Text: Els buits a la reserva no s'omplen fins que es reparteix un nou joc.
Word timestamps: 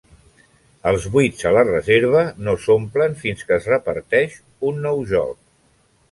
Els 0.91 1.03
buits 1.15 1.43
a 1.49 1.51
la 1.55 1.63
reserva 1.67 2.23
no 2.47 2.55
s'omplen 2.63 3.13
fins 3.19 3.47
que 3.49 3.55
es 3.61 3.67
reparteix 3.73 4.39
un 4.71 4.81
nou 4.87 5.05
joc. 5.13 5.37